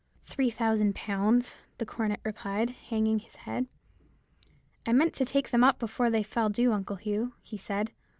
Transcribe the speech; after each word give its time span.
"'Three 0.23 0.49
thousand 0.49 0.95
pounds,' 0.95 1.57
the 1.77 1.85
cornet 1.85 2.19
replied, 2.23 2.71
hanging 2.71 3.19
his 3.19 3.35
head. 3.35 3.67
'I 4.87 4.93
meant 4.93 5.13
to 5.13 5.25
take 5.25 5.51
them 5.51 5.63
up 5.63 5.77
before 5.77 6.09
they 6.09 6.23
fell 6.23 6.49
due, 6.49 6.73
Uncle 6.73 6.95
Hugh,' 6.95 7.33
he 7.43 7.55
said. 7.55 7.91